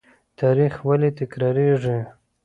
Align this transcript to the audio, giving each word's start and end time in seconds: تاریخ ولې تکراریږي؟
تاریخ 0.39 0.73
ولې 0.87 1.09
تکراریږي؟ 1.17 1.99